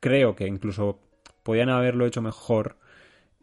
[0.00, 1.00] creo que incluso
[1.42, 2.76] podían haberlo hecho mejor.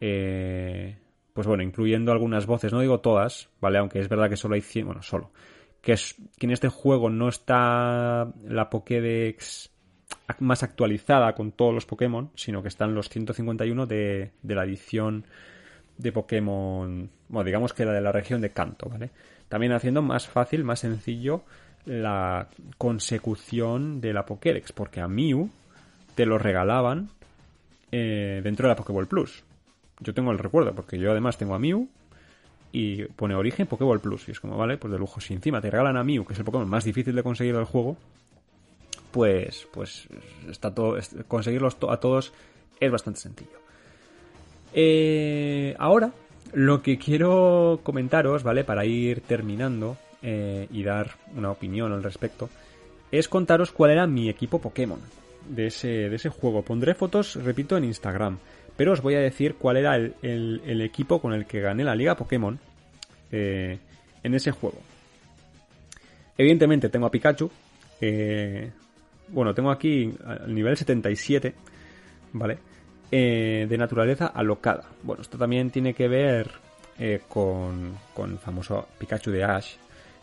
[0.00, 0.98] Eh,
[1.32, 3.78] pues bueno, incluyendo algunas voces, no digo todas, ¿vale?
[3.78, 5.32] Aunque es verdad que solo hay 100, bueno, solo.
[5.84, 9.70] Que, es, que en este juego no está la Pokédex
[10.38, 15.26] más actualizada con todos los Pokémon, sino que están los 151 de, de la edición
[15.98, 19.10] de Pokémon, bueno, digamos que la de la región de Kanto, ¿vale?
[19.48, 21.44] También haciendo más fácil, más sencillo
[21.86, 25.50] la consecución de la Pokédex, porque a Mew
[26.14, 27.10] te lo regalaban
[27.92, 29.44] eh, dentro de la Pokéball Plus.
[30.00, 31.88] Yo tengo el recuerdo, porque yo además tengo a Mew
[32.74, 34.28] y pone origen Pokéball Plus.
[34.28, 35.20] Y es como, vale, pues de lujo.
[35.20, 37.66] Si encima te regalan a Mew, que es el Pokémon más difícil de conseguir del
[37.66, 37.96] juego,
[39.12, 40.08] pues, pues
[40.50, 42.32] está todo, conseguirlos a todos
[42.80, 43.60] es bastante sencillo.
[44.72, 46.10] Eh, ahora,
[46.52, 48.64] lo que quiero comentaros, ¿vale?
[48.64, 52.50] Para ir terminando eh, y dar una opinión al respecto,
[53.12, 54.98] es contaros cuál era mi equipo Pokémon
[55.48, 56.62] de ese, de ese juego.
[56.62, 58.40] Pondré fotos, repito, en Instagram.
[58.76, 62.16] Pero os voy a decir cuál era el, equipo con el que gané la Liga
[62.16, 62.58] Pokémon
[63.30, 63.78] eh,
[64.22, 64.78] en ese juego.
[66.36, 67.50] Evidentemente tengo a Pikachu.
[68.00, 68.70] Eh,
[69.28, 70.12] bueno, tengo aquí
[70.46, 71.54] el nivel 77,
[72.32, 72.58] ¿vale?
[73.10, 74.90] Eh, de naturaleza alocada.
[75.02, 76.50] Bueno, esto también tiene que ver
[77.28, 79.76] con, con el famoso Pikachu de Ash,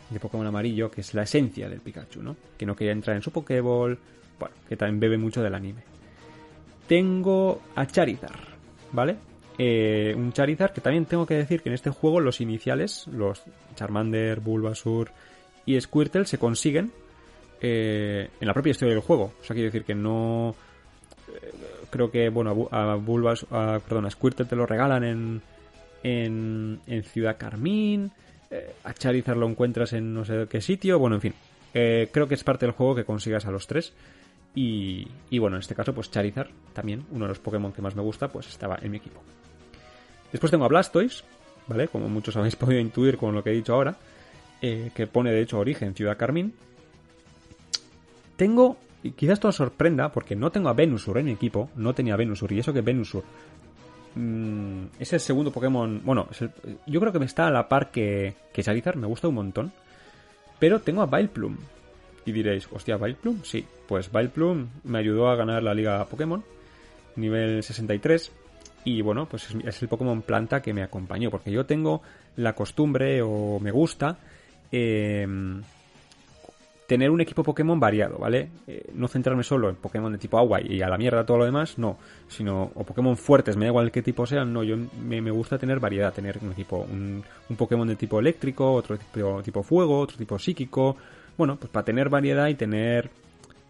[0.09, 2.35] de Pokémon amarillo, que es la esencia del Pikachu, ¿no?
[2.57, 3.97] Que no quería entrar en su Pokéball,
[4.39, 5.83] bueno, que también bebe mucho del anime.
[6.91, 8.41] Tengo a Charizard,
[8.91, 9.15] ¿vale?
[9.57, 13.43] Eh, un Charizard que también tengo que decir que en este juego los iniciales, los
[13.75, 15.09] Charmander, Bulbasur
[15.65, 16.91] y Squirtle se consiguen
[17.61, 19.31] eh, en la propia historia del juego.
[19.39, 20.53] O sea, quiero decir que no...
[21.29, 21.51] Eh,
[21.89, 25.41] creo que, bueno, a Bulbas, perdón, a Squirtle te lo regalan en,
[26.03, 28.11] en, Ciudad Carmín.
[28.83, 30.99] a Charizard lo encuentras en no sé qué sitio.
[30.99, 31.33] Bueno, en fin.
[31.71, 33.93] creo que es parte del juego que consigas a los tres.
[34.53, 35.07] Y,
[35.39, 38.27] bueno, en este caso, pues Charizard, también, uno de los Pokémon que más me gusta,
[38.27, 39.21] pues estaba en mi equipo.
[40.31, 41.23] Después tengo a Blastoise,
[41.67, 41.87] ¿vale?
[41.87, 43.95] Como muchos habéis podido intuir con lo que he dicho ahora,
[44.61, 46.53] eh, que pone de hecho origen Ciudad Carmín.
[48.35, 52.15] Tengo, y quizás esto sorprenda, porque no tengo a Venusur en mi equipo, no tenía
[52.15, 53.23] Venusur, y eso que Venusur
[54.15, 56.27] mm, es el segundo Pokémon, bueno,
[56.87, 59.71] yo creo que me está a la par que, que Charizard, me gusta un montón,
[60.59, 61.57] pero tengo a Vileplume,
[62.25, 66.43] y diréis, hostia, Vileplume, sí, pues Vileplume me ayudó a ganar la liga Pokémon,
[67.15, 68.31] nivel 63.
[68.83, 72.01] Y bueno, pues es, el Pokémon planta que me acompañó, porque yo tengo
[72.35, 74.17] la costumbre o me gusta
[74.71, 75.61] em,
[76.87, 78.49] tener un equipo Pokémon variado, ¿vale?
[78.67, 81.45] Eh, no centrarme solo en Pokémon de tipo agua y a la mierda todo lo
[81.45, 81.97] demás, no.
[82.27, 84.63] Sino, o Pokémon fuertes, me da igual qué tipo sean, no.
[84.63, 87.23] Yo me, gusta tener variedad, tener un equipo, un,
[87.55, 90.97] Pokémon de tipo eléctrico, otro tipo, tipo fuego, otro tipo psíquico,
[91.37, 93.09] bueno, pues para tener variedad y tener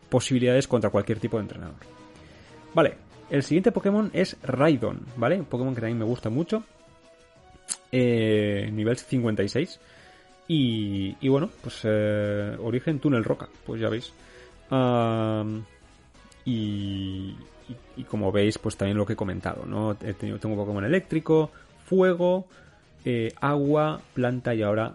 [0.10, 1.76] posibilidades contra cualquier tipo de entrenador.
[2.74, 2.96] Vale,
[3.30, 5.40] el siguiente Pokémon es Raidon, ¿vale?
[5.40, 6.64] Un Pokémon que también me gusta mucho.
[7.92, 9.80] Eh, nivel 56.
[10.48, 14.12] Y, y bueno, pues eh, origen túnel roca, pues ya veis.
[16.46, 17.36] y,
[17.96, 19.92] y, como veis, pues también lo que he comentado, ¿no?
[20.02, 21.52] He tenido, tengo Pokémon eléctrico,
[21.86, 22.48] fuego,
[23.06, 24.94] eh, agua, planta y ahora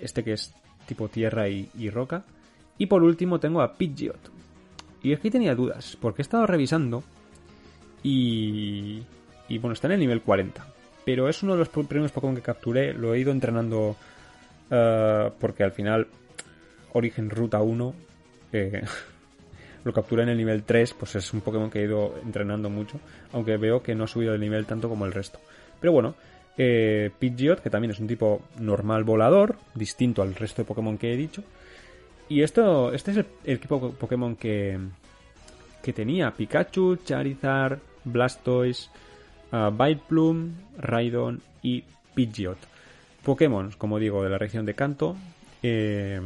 [0.00, 0.52] este que es
[0.86, 2.24] tipo tierra y, roca.
[2.78, 4.30] Y por último tengo a Pidgeot.
[5.02, 7.02] Y aquí tenía dudas, porque he estado revisando
[8.02, 9.02] y,
[9.48, 10.66] y bueno, está en el nivel 40.
[11.04, 13.90] Pero es uno de los primeros Pokémon que capturé, lo he ido entrenando
[14.70, 16.08] uh, porque al final
[16.92, 17.94] Origen Ruta 1
[18.52, 18.82] eh,
[19.84, 22.98] lo capturé en el nivel 3, pues es un Pokémon que he ido entrenando mucho,
[23.32, 25.38] aunque veo que no ha subido de nivel tanto como el resto.
[25.78, 26.16] Pero bueno,
[26.58, 31.12] eh, Pidgeot, que también es un tipo normal volador, distinto al resto de Pokémon que
[31.12, 31.42] he dicho.
[32.28, 34.78] Y esto, este es el, equipo Pokémon que,
[35.82, 38.90] que tenía Pikachu, Charizard, Blastoise,
[39.52, 39.70] uh,
[40.78, 42.58] Raidon y Pidgeot.
[43.22, 45.16] Pokémon, como digo, de la región de Kanto.
[45.62, 46.20] Eh,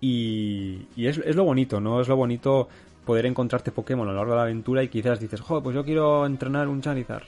[0.00, 2.00] y, es, lo bonito, ¿no?
[2.00, 2.68] Es lo bonito
[3.06, 5.84] poder encontrarte Pokémon a lo largo de la aventura y quizás dices, joder, pues yo
[5.84, 7.24] quiero entrenar un Charizard.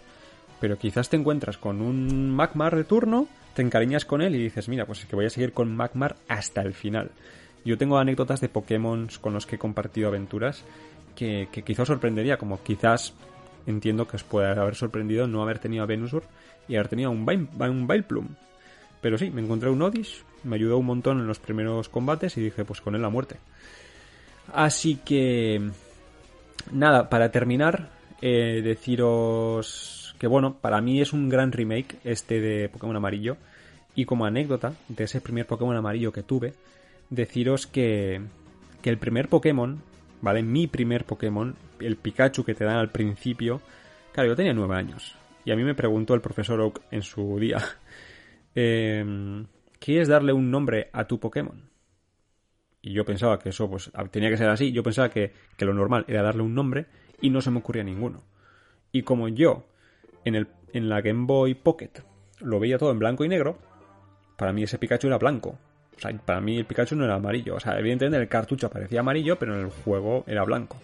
[0.60, 4.68] Pero quizás te encuentras con un Magmar de turno, te encariñas con él y dices,
[4.68, 7.10] mira, pues es que voy a seguir con Magmar hasta el final.
[7.64, 10.64] Yo tengo anécdotas de Pokémon con los que he compartido aventuras
[11.16, 13.14] que, quizás sorprendería, como quizás
[13.66, 16.22] entiendo que os puede haber sorprendido no haber tenido a Venusaur
[16.68, 18.28] y haber tenido un, un Vileplume.
[19.00, 22.42] Pero sí, me encontré un Odis, me ayudó un montón en los primeros combates y
[22.42, 23.36] dije, pues con él la muerte.
[24.52, 25.70] Así que,
[26.70, 27.90] nada, para terminar,
[28.22, 33.36] eh, deciros que bueno, para mí es un gran remake este de Pokémon Amarillo.
[33.94, 36.52] Y como anécdota de ese primer Pokémon amarillo que tuve,
[37.08, 38.20] deciros que,
[38.82, 39.80] que el primer Pokémon,
[40.20, 40.42] ¿vale?
[40.42, 43.62] Mi primer Pokémon, el Pikachu que te dan al principio,
[44.12, 45.16] claro, yo tenía nueve años.
[45.46, 47.56] Y a mí me preguntó el profesor Oak en su día,
[48.54, 49.46] eh,
[49.78, 51.70] ¿quieres darle un nombre a tu Pokémon?
[52.86, 54.70] Y yo pensaba que eso pues tenía que ser así.
[54.70, 56.86] Yo pensaba que, lo normal era darle un nombre
[57.20, 58.22] y no se me ocurría ninguno.
[58.92, 59.66] Y como yo
[60.26, 61.90] en, el, en la Game Boy Pocket
[62.40, 63.56] lo veía todo en blanco y negro,
[64.36, 65.56] para mí ese Pikachu era blanco.
[65.96, 67.54] O sea, para mí el Pikachu no era amarillo.
[67.54, 70.76] O sea, evidentemente en el cartucho parecía amarillo, pero en el juego era blanco.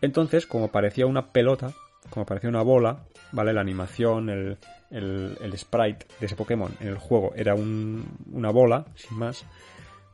[0.00, 1.72] Entonces, como parecía una pelota,
[2.10, 3.52] como parecía una bola, ¿vale?
[3.52, 4.58] La animación, el,
[4.90, 9.44] el, sprite de ese Pokémon en el juego era una bola, sin más,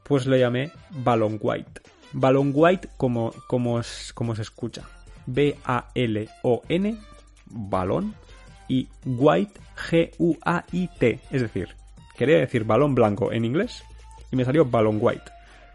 [0.02, 1.80] pues le llamé Balon White.
[2.12, 3.80] Balon White como, como,
[4.14, 4.82] como se escucha.
[5.26, 6.96] B-A-L-O-N,
[7.46, 8.14] balón,
[8.72, 11.20] y White, G-U-A-I-T.
[11.30, 11.68] Es decir,
[12.16, 13.84] quería decir balón blanco en inglés
[14.30, 15.30] y me salió Balon White.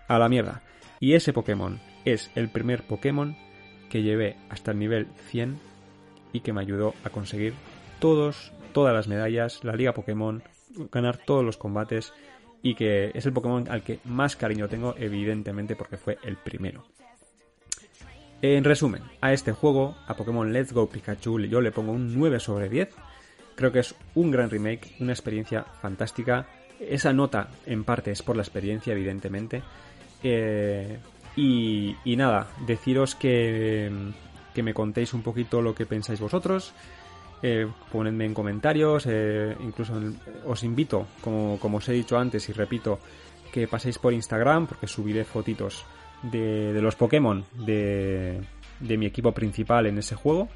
[0.07, 0.63] A la mierda.
[0.99, 3.37] Y ese Pokémon es el primer Pokémon
[3.91, 5.59] que llevé hasta el nivel 100
[6.33, 7.53] y que me ayudó a conseguir
[7.99, 10.41] todos todas las medallas, la Liga Pokémon,
[10.91, 12.13] ganar todos los combates
[12.63, 16.83] y que es el Pokémon al que más cariño tengo, evidentemente porque fue el primero.
[18.41, 22.39] En resumen, a este juego, a Pokémon Let's Go Pikachu, yo le pongo un 9
[22.39, 22.89] sobre 10.
[23.55, 26.47] Creo que es un gran remake, una experiencia fantástica.
[26.79, 29.63] Esa nota, en parte, es por la experiencia, evidentemente.
[30.21, 30.99] Eh,
[31.35, 33.91] y, nada, deciros que,
[34.53, 36.73] que me contéis un poquito lo que pensáis vosotros.
[37.41, 39.93] Eh, ponedme en comentarios, eh, incluso
[40.45, 42.99] os invito, como, os he dicho antes y repito,
[43.51, 45.85] que paséis por Instagram porque subiré fotitos
[46.23, 48.41] de, los Pokémon de,
[48.81, 50.49] mi equipo principal en ese juego.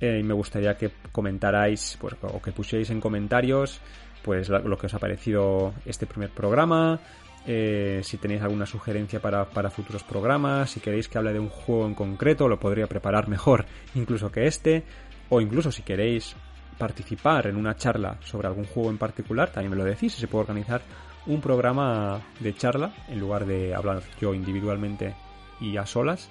[0.00, 3.80] Eh, y me gustaría que comentarais pues, o que pusierais en comentarios
[4.22, 6.98] pues lo que os ha parecido este primer programa,
[7.46, 11.86] si tenéis alguna sugerencia para, para, futuros programas, si queréis que hable de un juego
[11.86, 14.82] en concreto, lo podría preparar mejor incluso que este
[15.28, 16.34] o incluso si queréis
[16.76, 20.28] participar en una charla sobre algún juego en particular, también me lo decís y se
[20.28, 20.82] puede organizar
[21.26, 25.14] un programa de charla en lugar de hablar yo individualmente
[25.60, 26.28] y a solas,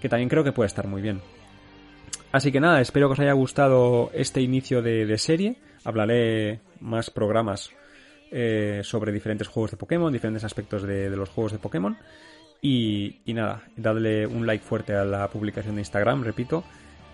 [0.00, 1.20] que también creo que puede estar muy bien.
[2.30, 5.56] Así que nada, espero que os haya gustado este inicio de, serie.
[5.84, 7.70] Hablaré más programas
[8.30, 11.96] eh, sobre diferentes juegos de Pokémon, diferentes aspectos de, los juegos de Pokémon.
[12.60, 16.64] Y, y nada, dadle un like fuerte a la publicación de Instagram, repito,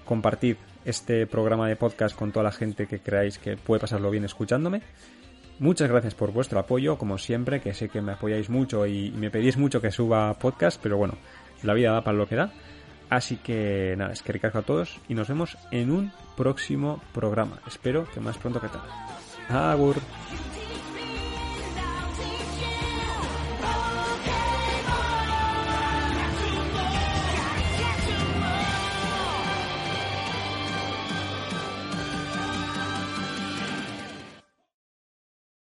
[0.04, 4.24] compartid este programa de podcast con toda la gente que creáis que puede pasarlo bien
[4.24, 4.82] escuchándome.
[5.58, 9.30] Muchas gracias por vuestro apoyo, como siempre, que sé que me apoyáis mucho y me
[9.30, 11.14] pedís mucho que suba podcast, pero bueno,
[11.62, 12.50] la vida da para lo que da.
[13.08, 17.60] Así que nada, es que ricasco a todos y nos vemos en un próximo programa.
[17.66, 18.88] Espero que más pronto que tarde.
[19.48, 19.96] Agur.